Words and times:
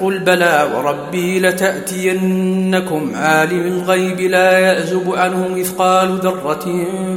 قل 0.00 0.18
بلى 0.18 0.68
وربي 0.74 1.40
لتأتينكم 1.40 3.12
عالم 3.14 3.66
الغيب 3.66 4.20
لا 4.20 4.58
يعزب 4.58 5.14
عنه 5.14 5.48
مثقال 5.48 6.18
ذرة 6.18 6.64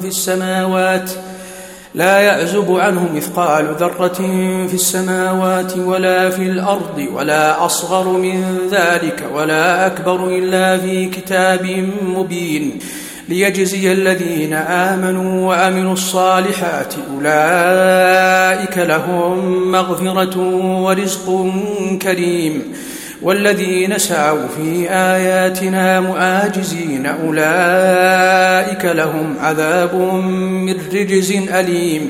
في 0.02 0.08
السماوات 0.08 1.12
لا 1.96 2.20
يعزب 2.20 2.72
عنه 2.72 3.10
مثقال 3.16 3.76
ذرة 3.80 4.22
في 4.68 4.74
السماوات 4.74 5.78
ولا 5.78 6.30
في 6.30 6.42
الأرض 6.42 7.08
ولا 7.14 7.66
أصغر 7.66 8.08
من 8.08 8.58
ذلك 8.72 9.24
ولا 9.34 9.88
أكبر 9.88 10.28
إلا 10.28 10.78
في 10.78 11.06
كتاب 11.06 11.90
مبين 12.02 12.80
ليجزي 13.30 13.92
الذين 13.92 14.54
آمنوا 14.54 15.48
وعملوا 15.48 15.94
الصالحات 15.94 16.94
أولئك 17.14 18.78
لهم 18.78 19.72
مغفرة 19.72 20.38
ورزق 20.84 21.52
كريم 22.02 22.64
والذين 23.22 23.98
سعوا 23.98 24.48
في 24.58 24.90
آياتنا 24.90 26.00
معاجزين 26.00 27.06
أولئك 27.06 28.86
لهم 28.86 29.36
عذاب 29.40 29.96
من 30.66 30.76
رجز 30.94 31.32
أليم 31.32 32.10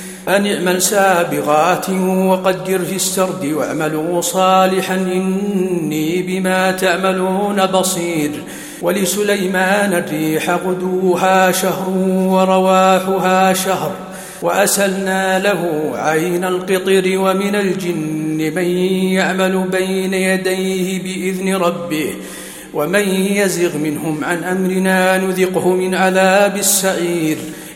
أن 0.37 0.47
اعمل 0.47 0.81
سابغات 0.81 1.89
وقدر 1.89 2.79
في 2.79 2.95
السرد 2.95 3.45
واعملوا 3.45 4.21
صالحا 4.21 4.95
إني 4.95 6.21
بما 6.21 6.71
تعملون 6.71 7.65
بصير. 7.65 8.31
ولسليمان 8.81 9.93
الريح 9.93 10.49
غدوها 10.49 11.51
شهر 11.51 11.89
ورواحها 12.05 13.53
شهر. 13.53 13.91
وأسلنا 14.41 15.39
له 15.39 15.91
عين 15.95 16.43
القطر 16.43 17.03
ومن 17.17 17.55
الجن 17.55 18.53
من 18.55 18.67
يعمل 19.17 19.67
بين 19.71 20.13
يديه 20.13 21.03
بإذن 21.03 21.55
ربه. 21.55 22.13
ومن 22.73 23.09
يزغ 23.09 23.77
منهم 23.77 24.23
عن 24.23 24.43
أمرنا 24.43 25.17
نذقه 25.17 25.69
من 25.69 25.95
عذاب 25.95 26.55
السعير. 26.55 27.37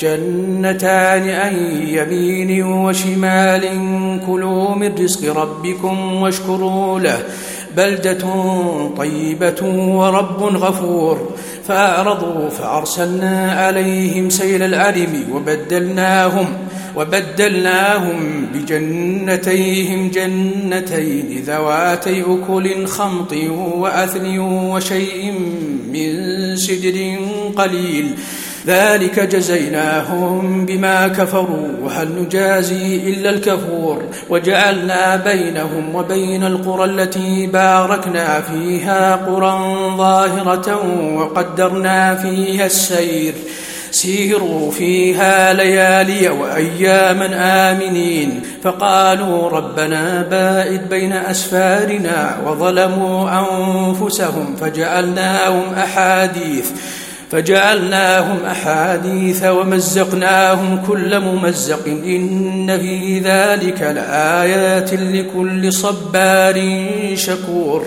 جنتان 0.00 1.28
عن 1.30 1.54
يمين 1.86 2.62
وشمال 2.62 3.62
كلوا 4.26 4.74
من 4.74 4.94
رزق 4.98 5.36
ربكم 5.36 6.12
واشكروا 6.12 7.00
له. 7.00 7.18
بلدة 7.76 8.24
طيبة 8.96 9.62
ورب 9.88 10.42
غفور. 10.42 11.30
فأعرضوا 11.68 12.48
فأرسلنا 12.48 13.52
عليهم 13.52 14.30
سيل 14.30 14.62
العلم 14.62 15.24
وبدلناهم 15.32 16.46
وبدلناهم 16.96 18.46
بجنتيهم 18.54 20.10
جنتين 20.10 21.42
ذواتي 21.46 22.20
أكل 22.22 22.86
خمط 22.86 23.32
وأثل 23.76 24.38
وشيء 24.38 25.32
من 25.92 26.56
سدر 26.56 27.16
قليل. 27.56 28.14
ذلك 28.66 29.20
جزيناهم 29.20 30.66
بما 30.66 31.08
كفروا 31.08 31.68
وهل 31.82 32.08
نجازي 32.22 32.96
إلا 32.96 33.30
الكفور. 33.30 34.02
وجعلنا 34.28 35.16
بينهم 35.16 35.94
وبين 35.94 36.44
القرى 36.44 36.84
التي 36.84 37.46
باركنا 37.46 38.40
فيها 38.40 39.16
قرى 39.16 39.76
ظاهرة 39.96 40.80
وقدرنا 41.14 42.14
فيها 42.14 42.66
السير. 42.66 43.34
سيروا 43.90 44.70
فيها 44.70 45.52
ليالي 45.52 46.28
وأياما 46.28 47.28
آمنين. 47.72 48.42
فقالوا 48.62 49.48
ربنا 49.48 50.22
باعد 50.30 50.80
بين 50.90 51.12
أسفارنا 51.12 52.36
وظلموا 52.46 53.30
أنفسهم 53.30 54.56
فجعلناهم 54.60 55.74
أحاديث. 55.74 56.70
فجعلناهم 57.30 58.38
أحاديث 58.44 59.44
ومزقناهم 59.44 60.82
كل 60.86 61.20
ممزق 61.20 61.86
إن 61.86 62.78
في 62.78 63.18
ذلك 63.18 63.82
لآيات 63.82 64.94
لكل 64.94 65.72
صبار 65.72 66.86
شكور 67.14 67.86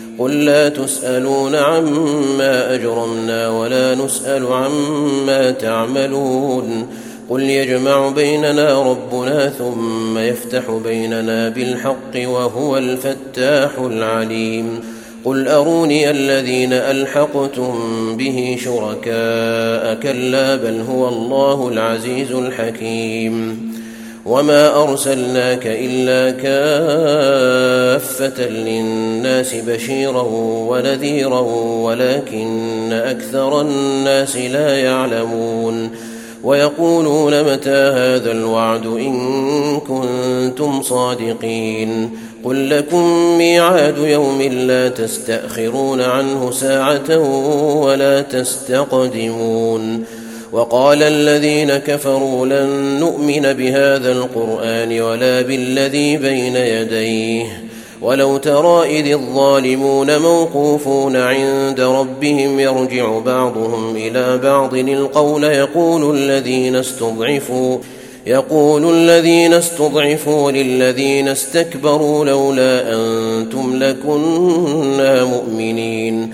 قل 0.19 0.45
لا 0.45 0.69
تسألون 0.69 1.55
عما 1.55 2.75
أجرمنا 2.75 3.49
ولا 3.49 3.95
نسأل 3.95 4.47
عما 4.47 5.51
تعملون 5.51 6.87
قل 7.29 7.41
يجمع 7.41 8.09
بيننا 8.09 8.91
ربنا 8.91 9.49
ثم 9.49 10.17
يفتح 10.17 10.71
بيننا 10.83 11.49
بالحق 11.49 12.15
وهو 12.15 12.77
الفتاح 12.77 13.79
العليم 13.79 14.79
قل 15.25 15.47
أروني 15.47 16.09
الذين 16.09 16.73
ألحقتم 16.73 17.73
به 18.17 18.57
شركاء 18.59 19.95
كلا 19.95 20.55
بل 20.55 20.81
هو 20.89 21.09
الله 21.09 21.69
العزيز 21.69 22.31
الحكيم 22.31 23.70
وما 24.25 24.83
أرسلناك 24.83 25.63
إلا 25.65 26.31
كافة 26.31 27.69
للناس 28.49 29.55
بشيرا 29.55 30.25
ونذيرا 30.69 31.39
ولكن 31.81 32.93
أكثر 32.93 33.61
الناس 33.61 34.37
لا 34.37 34.77
يعلمون 34.77 35.89
ويقولون 36.43 37.43
متى 37.53 37.69
هذا 37.69 38.31
الوعد 38.31 38.85
إن 38.85 39.79
كنتم 39.79 40.81
صادقين 40.81 42.11
قل 42.43 42.69
لكم 42.69 43.37
ميعاد 43.37 43.97
يوم 43.97 44.41
لا 44.41 44.89
تستأخرون 44.89 46.01
عنه 46.01 46.51
ساعة 46.51 47.17
ولا 47.81 48.21
تستقدمون 48.21 50.05
وقال 50.51 51.03
الذين 51.03 51.77
كفروا 51.77 52.45
لن 52.45 52.99
نؤمن 52.99 53.53
بهذا 53.53 54.11
القرآن 54.11 55.01
ولا 55.01 55.41
بالذي 55.41 56.17
بين 56.17 56.55
يديه. 56.55 57.63
ولو 58.01 58.37
ترى 58.37 58.99
إذ 58.99 59.11
الظالمون 59.11 60.17
موقوفون 60.17 61.15
عند 61.15 61.79
ربهم 61.79 62.59
يرجع 62.59 63.19
بعضهم 63.19 63.95
إلى 63.95 64.37
بعض 64.37 64.75
القول 64.75 65.43
يقول 65.43 66.15
الذين 66.15 66.75
استضعفوا 66.75 67.77
يقول 68.27 68.95
الذين 68.95 69.53
استضعفوا 69.53 70.51
للذين 70.51 71.27
استكبروا 71.27 72.25
لولا 72.25 72.93
أنتم 72.93 73.75
لكنا 73.75 75.25
مؤمنين. 75.25 76.33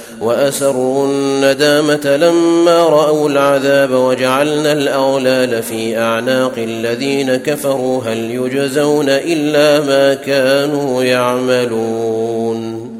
وأسروا 0.21 1.07
الندامة 1.07 2.17
لما 2.17 2.83
رأوا 2.83 3.29
العذاب 3.29 3.91
وجعلنا 3.91 4.71
الأغلال 4.71 5.63
في 5.63 5.97
أعناق 5.97 6.53
الذين 6.57 7.35
كفروا 7.35 8.03
هل 8.03 8.31
يجزون 8.31 9.09
إلا 9.09 9.79
ما 9.85 10.13
كانوا 10.13 11.03
يعملون 11.03 12.91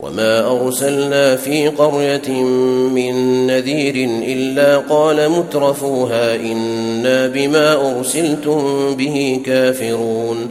وما 0.00 0.50
أرسلنا 0.50 1.36
في 1.36 1.68
قرية 1.68 2.42
من 2.94 3.46
نذير 3.46 3.94
إلا 4.26 4.78
قال 4.78 5.28
مترفوها 5.28 6.34
إنا 6.34 7.26
بما 7.26 7.96
أرسلتم 7.96 8.94
به 8.94 9.40
كافرون 9.46 10.48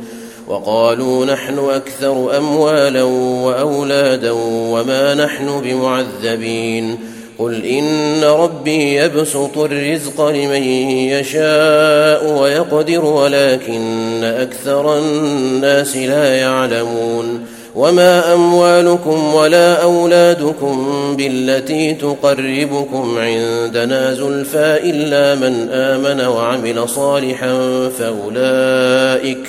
وقالوا 0.47 1.25
نحن 1.25 1.59
أكثر 1.59 2.37
أموالا 2.37 3.03
وأولادا 3.43 4.31
وما 4.71 5.13
نحن 5.13 5.61
بمعذبين 5.61 6.97
قل 7.39 7.65
إن 7.65 8.23
ربي 8.23 8.95
يبسط 8.95 9.57
الرزق 9.57 10.27
لمن 10.27 10.63
يشاء 11.09 12.39
ويقدر 12.41 13.05
ولكن 13.05 14.23
أكثر 14.23 14.97
الناس 14.97 15.97
لا 15.97 16.35
يعلمون 16.35 17.45
وما 17.75 18.33
أموالكم 18.33 19.33
ولا 19.35 19.83
أولادكم 19.83 20.87
بالتي 21.17 21.93
تقربكم 21.93 23.17
عندنا 23.17 24.13
زلفى 24.13 24.79
إلا 24.83 25.35
من 25.35 25.69
آمن 25.71 26.25
وعمل 26.25 26.89
صالحا 26.89 27.59
فأولئك 27.99 29.47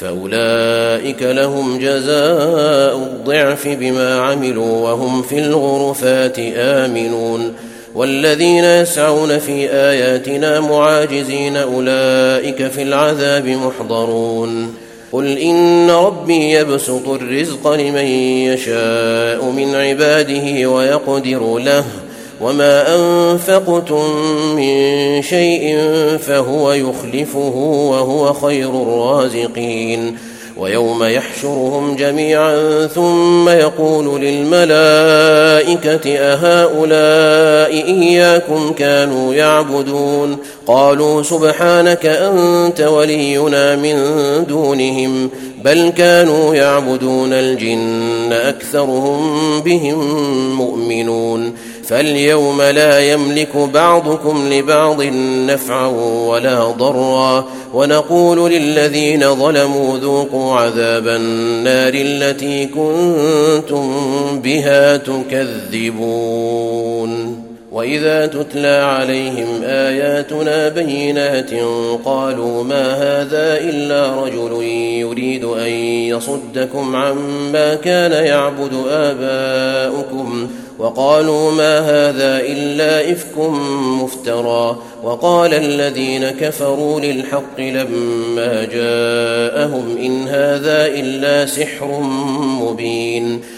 فأولئك 0.00 1.22
لهم 1.22 1.78
جزاء 1.78 2.96
الضعف 2.96 3.68
بما 3.68 4.20
عملوا 4.20 4.90
وهم 4.90 5.22
في 5.22 5.38
الغرفات 5.38 6.38
آمنون. 6.56 7.54
والذين 7.94 8.64
يسعون 8.64 9.38
في 9.38 9.70
آياتنا 9.70 10.60
معاجزين 10.60 11.56
أولئك 11.56 12.66
في 12.70 12.82
العذاب 12.82 13.46
محضرون. 13.46 14.74
قل 15.12 15.38
إن 15.38 15.90
ربي 15.90 16.52
يبسط 16.52 17.08
الرزق 17.08 17.72
لمن 17.72 18.06
يشاء 18.46 19.44
من 19.44 19.74
عباده 19.74 20.70
ويقدر 20.70 21.58
له. 21.58 21.84
وما 22.40 22.94
انفقتم 22.94 24.04
من 24.56 25.22
شيء 25.22 25.78
فهو 26.18 26.72
يخلفه 26.72 27.56
وهو 27.90 28.32
خير 28.32 28.68
الرازقين 28.68 30.16
ويوم 30.58 31.04
يحشرهم 31.04 31.96
جميعا 31.96 32.86
ثم 32.86 33.48
يقول 33.48 34.20
للملائكه 34.20 36.18
اهؤلاء 36.18 37.72
اياكم 37.86 38.72
كانوا 38.72 39.34
يعبدون 39.34 40.36
قالوا 40.66 41.22
سبحانك 41.22 42.06
انت 42.06 42.80
ولينا 42.80 43.76
من 43.76 43.96
دونهم 44.48 45.30
بل 45.64 45.92
كانوا 45.96 46.54
يعبدون 46.54 47.32
الجن 47.32 48.32
أكثرهم 48.32 49.60
بهم 49.60 49.98
مؤمنون 50.56 51.54
فاليوم 51.84 52.62
لا 52.62 53.12
يملك 53.12 53.56
بعضكم 53.56 54.48
لبعض 54.52 55.02
نفعا 55.46 55.86
ولا 56.26 56.64
ضرا 56.64 57.48
ونقول 57.74 58.52
للذين 58.52 59.34
ظلموا 59.34 59.98
ذوقوا 59.98 60.54
عذاب 60.54 61.08
النار 61.08 61.92
التي 61.94 62.66
كنتم 62.66 63.90
بها 64.40 64.96
تكذبون 64.96 66.28
وإذا 67.78 68.26
تتلى 68.26 68.68
عليهم 68.68 69.62
آياتنا 69.64 70.68
بينات 70.68 71.50
قالوا 72.04 72.64
ما 72.64 72.94
هذا 72.94 73.60
إلا 73.60 74.24
رجل 74.24 74.62
يريد 75.02 75.44
أن 75.44 75.70
يصدكم 76.10 76.96
عما 76.96 77.74
كان 77.74 78.12
يعبد 78.12 78.72
آباؤكم 78.90 80.48
وقالوا 80.78 81.52
ما 81.52 81.78
هذا 81.78 82.40
إلا 82.40 83.12
إفك 83.12 83.38
مفترى 84.02 84.76
وقال 85.02 85.54
الذين 85.54 86.30
كفروا 86.30 87.00
للحق 87.00 87.60
لما 87.60 88.64
جاءهم 88.64 89.96
إن 90.00 90.28
هذا 90.28 90.86
إلا 90.86 91.46
سحر 91.46 92.00
مبين 92.62 93.40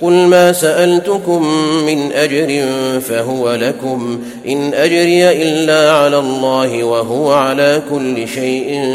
قل 0.00 0.12
ما 0.12 0.52
سألتكم 0.52 1.46
من 1.86 2.12
أجر 2.12 2.64
فهو 3.00 3.54
لكم 3.54 4.20
إن 4.48 4.74
أجري 4.74 5.42
إلا 5.42 5.92
على 5.92 6.18
الله 6.18 6.84
وهو 6.84 7.32
على 7.32 7.82
كل 7.90 8.28
شيء 8.28 8.94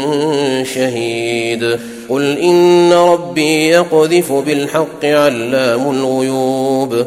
شهيد 0.74 1.78
قل 2.08 2.38
إن 2.38 2.92
ربي 2.92 3.68
يقذف 3.68 4.32
بالحق 4.32 5.04
علام 5.04 5.90
الغيوب 5.90 7.06